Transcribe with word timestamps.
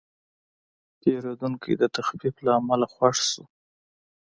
پیرودونکی 0.99 1.73
د 1.77 1.83
تخفیف 1.95 2.35
له 2.45 2.51
امله 2.59 2.85
خوښ 2.93 3.17
شو. 3.31 3.43